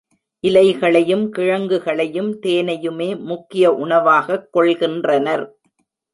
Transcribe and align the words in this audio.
இலைகளையும், 0.43 1.29
கிழங்குகளையும் 1.29 2.31
தேனையுமே 2.41 3.19
முக்கிய 3.19 3.71
உணவாகக் 3.71 4.49
கொள்கின்றனர். 4.53 5.45